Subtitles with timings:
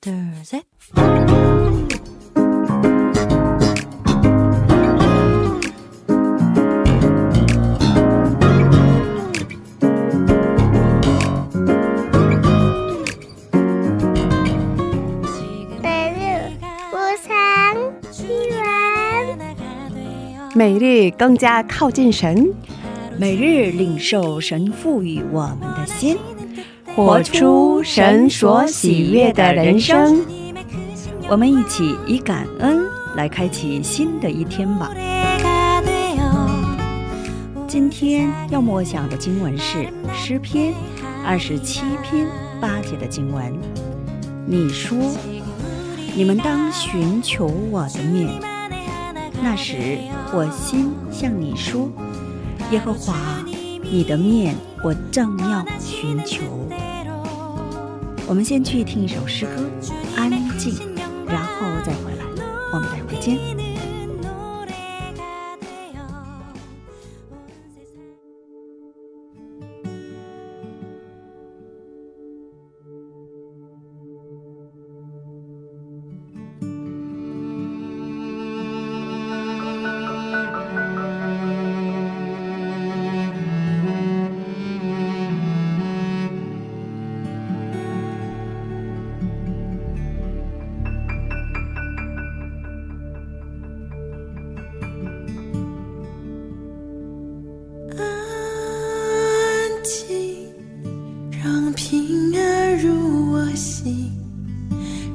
[0.00, 0.62] thursday
[20.54, 22.52] 每日更加靠近神。
[23.16, 26.16] 每日领受神赋予我们的心。
[26.98, 30.26] 活出神所喜悦的人生。
[31.28, 34.90] 我们一起以感恩来开启新的一天吧。
[37.68, 40.74] 今天要默想的经文是诗篇
[41.24, 42.26] 二十七篇
[42.60, 43.56] 八节的经文。
[44.44, 44.98] 你说
[46.16, 48.28] ：“你们当寻求我的面。”
[49.40, 49.98] 那时
[50.32, 51.88] 我心向你说
[52.72, 53.14] ：“耶和华，
[53.88, 56.42] 你的面我正要寻求。”
[58.28, 59.70] 我们先去听一首诗歌，
[60.14, 60.74] 安静，
[61.26, 62.24] 然后再回来。
[62.70, 63.57] 我们待会见。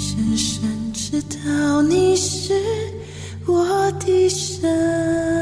[0.00, 2.54] 深深知道你是
[3.46, 5.39] 我的神。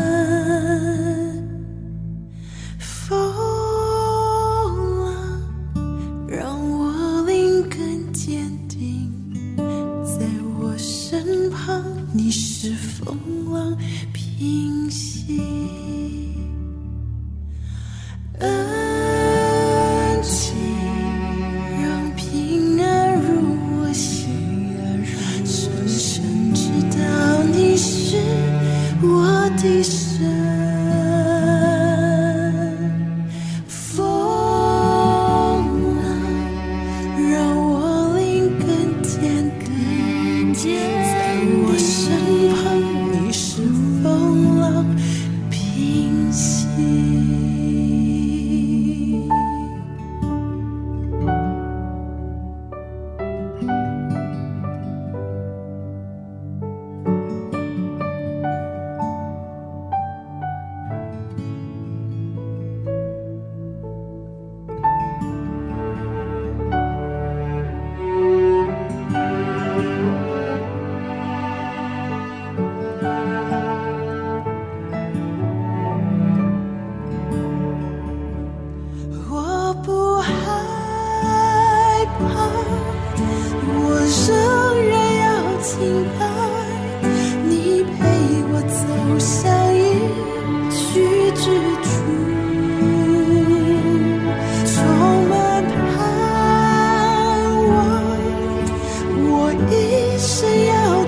[29.48, 29.97] 我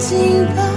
[0.01, 0.70] 要敬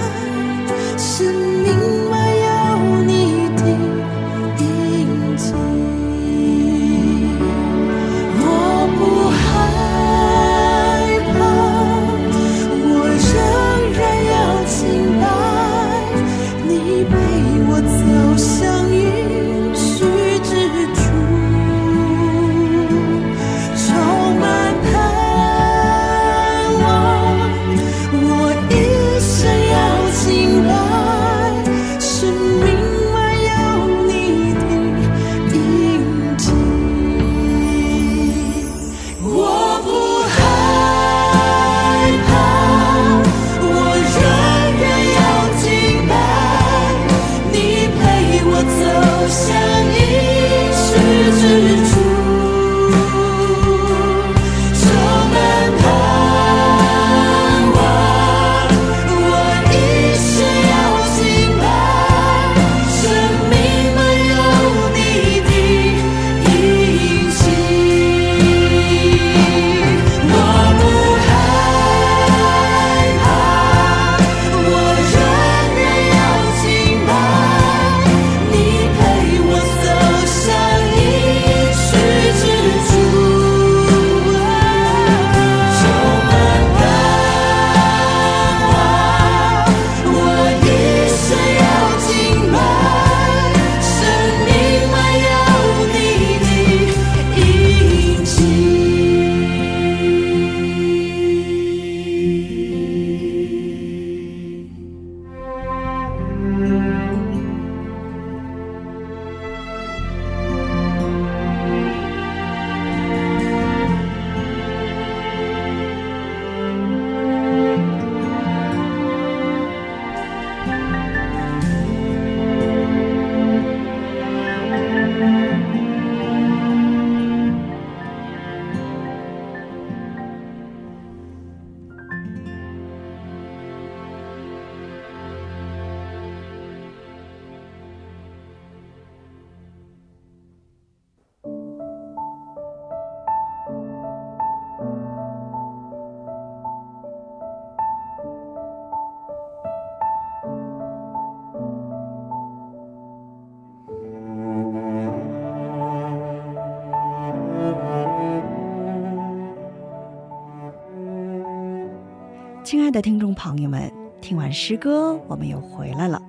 [162.93, 163.91] 的听众朋友们，
[164.21, 166.21] 听完诗歌，我们又回来了。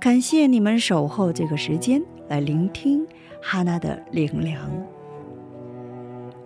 [0.00, 3.06] 感谢你们守候这个时间来聆听
[3.42, 4.58] 哈娜的灵粮。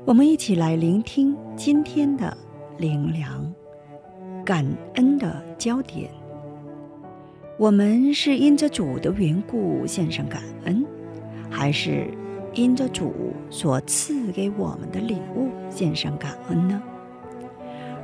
[0.05, 2.37] 我们一起来聆听今天的
[2.79, 3.55] 灵粮，
[4.45, 6.11] 感恩的焦点。
[7.57, 10.85] 我们是因着主的缘故献上感恩，
[11.49, 12.09] 还是
[12.55, 13.15] 因着主
[13.51, 16.83] 所赐给我们的礼物献上感恩呢？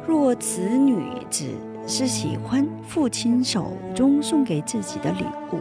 [0.06, 1.46] 若此女子
[1.86, 5.60] 是喜欢父亲手中送给自己的礼物，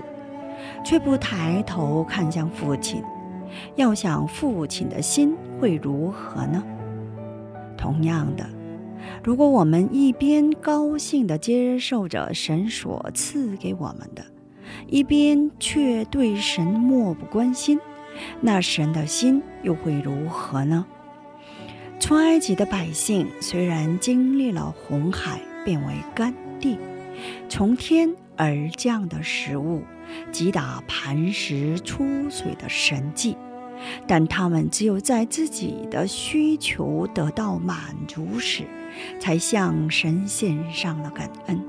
[0.83, 3.03] 却不抬头看向父亲，
[3.75, 6.63] 要想父亲的心会如何呢？
[7.75, 8.45] 同样的，
[9.23, 14.23] 如果我们一边高兴地接受着神所赐给我们的，
[14.87, 17.79] 一边却对神漠不关心，
[18.41, 20.85] 那神的心又会如何呢？
[22.05, 26.77] 出埃及的百姓虽然经历了红海变为干地，
[27.49, 29.81] 从天而降的食物
[30.31, 33.35] 击打磐石出水的神迹，
[34.05, 38.65] 但他们只有在自己的需求得到满足时，
[39.19, 41.59] 才向神献上了感恩。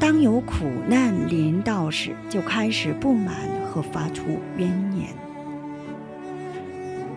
[0.00, 3.36] 当有苦难临到时，就开始不满
[3.70, 4.24] 和发出
[4.56, 5.21] 怨言。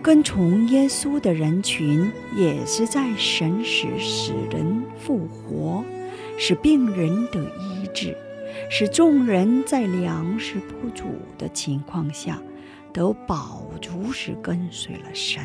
[0.06, 5.84] 跟从耶稣的人群，也是在神使使人复活，
[6.38, 8.16] 使病人得医治，
[8.70, 11.06] 使众人在粮食不足
[11.36, 12.40] 的情况下
[12.92, 15.42] 得饱足时跟随了神。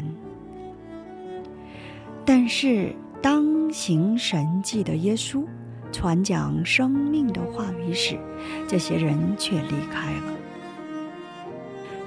[2.24, 5.44] 但是，当行神迹的耶稣
[5.92, 8.16] 传讲生命的话语时，
[8.68, 10.41] 这些人却离开了。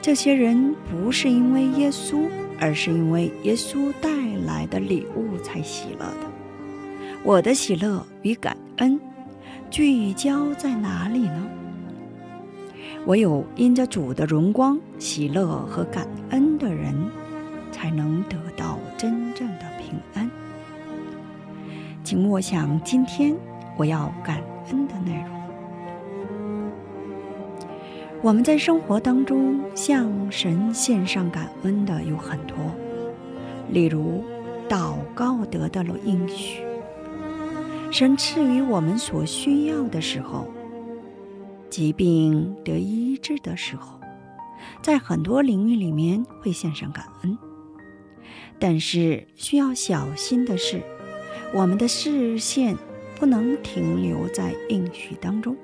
[0.04, 2.28] 这些人不是因为耶稣。
[2.60, 4.08] 而是因为耶稣带
[4.46, 6.30] 来的礼物才喜乐的。
[7.24, 8.98] 我的喜乐与感恩
[9.70, 11.46] 聚焦在哪里呢？
[13.06, 16.94] 唯有因着主的荣光、喜乐和感恩的人，
[17.72, 20.30] 才能得到真正的平安。
[22.04, 23.34] 请默想今天
[23.76, 25.33] 我要感恩的内容。
[28.24, 32.56] 我们在生活当中向神献上感恩的有很多，
[33.68, 34.24] 例如
[34.66, 36.62] 祷告得到了应许，
[37.90, 40.46] 神赐予我们所需要的时候，
[41.68, 44.00] 疾病得医治的时候，
[44.80, 47.36] 在很多领域里面会献上感恩。
[48.58, 50.80] 但是需要小心的是，
[51.52, 52.74] 我们的视线
[53.20, 55.54] 不能停留在应许当中。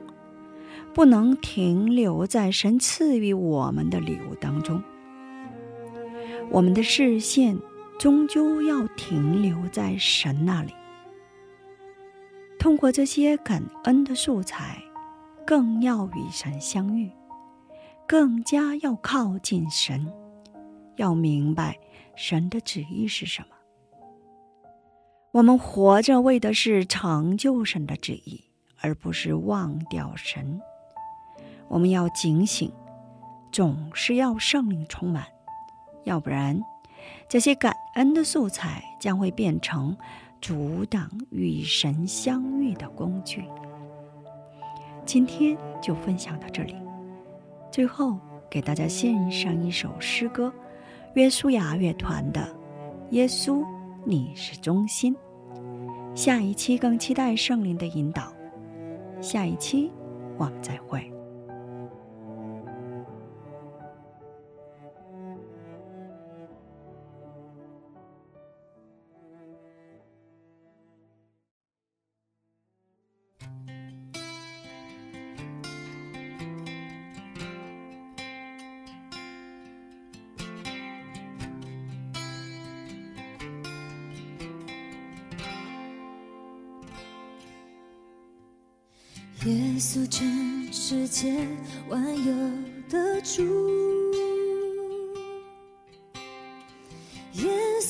[0.92, 4.82] 不能停留在神赐予我们的礼物当中，
[6.50, 7.56] 我们的视线
[7.98, 10.74] 终究要停留在神那里。
[12.58, 14.82] 通过这些感恩的素材，
[15.46, 17.10] 更要与神相遇，
[18.06, 20.06] 更加要靠近神，
[20.96, 21.78] 要明白
[22.16, 23.48] 神的旨意是什么。
[25.32, 28.42] 我们活着为的是成就神的旨意，
[28.80, 30.60] 而不是忘掉神。
[31.70, 32.68] 我们要警醒，
[33.52, 35.24] 总是要圣灵充满，
[36.02, 36.60] 要不然，
[37.28, 39.96] 这些感恩的素材将会变成
[40.40, 43.44] 阻挡与神相遇的工具。
[45.06, 46.74] 今天就分享到这里，
[47.70, 48.18] 最后
[48.50, 50.52] 给大家献上一首诗歌，
[51.14, 52.40] 约书亚乐团的
[53.10, 53.64] 《耶稣，
[54.04, 55.14] 你是中心》。
[56.16, 58.32] 下一期更期待圣灵的引导，
[59.20, 59.92] 下一期
[60.36, 61.08] 我们再会。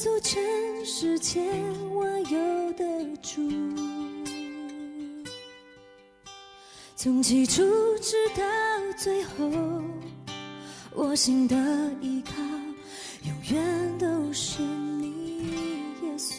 [0.01, 1.43] 耶稣，全世界
[1.93, 2.85] 万有的
[3.21, 3.43] 主。
[6.97, 7.63] 从起初
[8.01, 8.43] 直到
[8.97, 9.51] 最后，
[10.95, 11.55] 我心的
[12.01, 12.33] 依靠
[13.25, 15.51] 永远都是你，
[16.03, 16.35] 耶稣，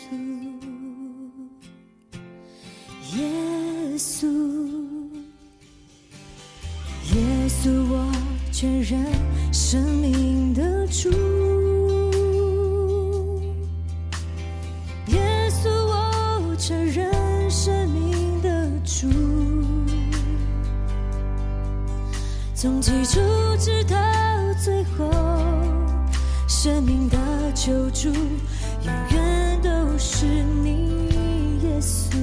[3.16, 4.28] 耶稣。
[7.14, 8.12] 耶稣，我
[8.52, 9.06] 全认
[16.62, 17.10] 承认
[17.50, 19.08] 生命的主。
[22.54, 23.20] 从起初
[23.58, 23.98] 直到
[24.64, 25.10] 最后，
[26.48, 27.18] 生命的
[27.56, 30.28] 救主永远都是
[30.62, 31.08] 你，
[31.64, 32.16] 耶稣。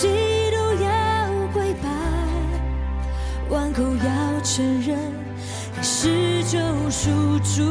[0.00, 0.08] 己
[0.50, 0.88] 都要
[1.52, 1.84] 跪拜，
[3.50, 4.96] 万口要承认
[5.76, 6.58] 你是救
[6.90, 7.62] 赎主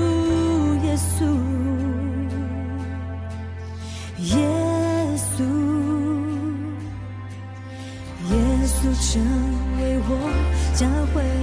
[0.85, 1.25] 耶稣，
[4.19, 4.37] 耶
[5.17, 5.43] 稣，
[8.29, 8.77] 耶稣
[9.11, 9.19] 成
[9.77, 10.11] 为我
[10.75, 11.38] 教会。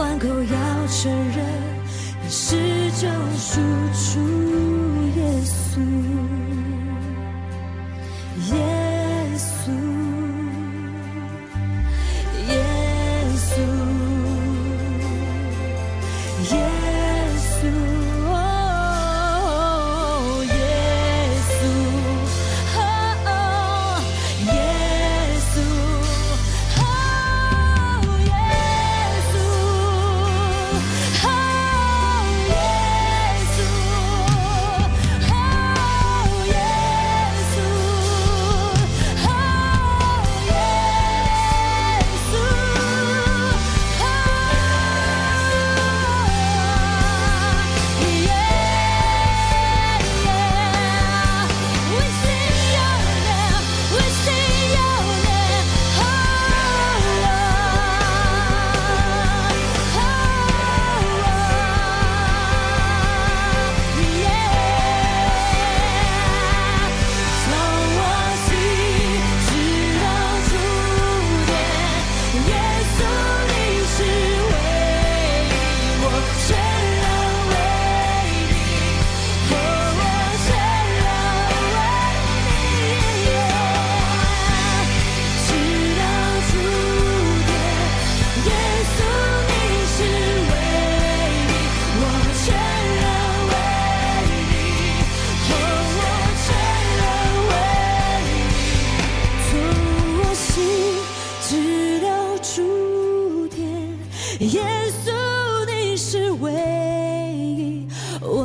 [0.00, 1.44] 万口要承认
[2.22, 2.56] 你是
[2.92, 3.60] 救赎
[3.92, 4.18] 主
[5.14, 6.69] 耶稣。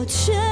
[0.06, 0.45] 我却。